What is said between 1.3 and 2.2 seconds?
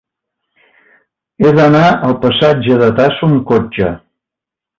He d'anar al